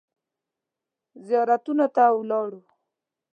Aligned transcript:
زیارتونو 1.25 1.85
ته 1.95 2.03
ولاړو. 2.17 2.61